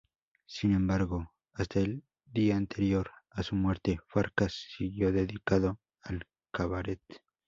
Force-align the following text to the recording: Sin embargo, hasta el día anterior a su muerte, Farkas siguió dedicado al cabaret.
Sin 0.47 0.73
embargo, 0.73 1.31
hasta 1.53 1.79
el 1.79 2.03
día 2.25 2.55
anterior 2.57 3.11
a 3.29 3.43
su 3.43 3.53
muerte, 3.55 3.99
Farkas 4.07 4.65
siguió 4.75 5.11
dedicado 5.11 5.79
al 6.01 6.27
cabaret. 6.51 7.01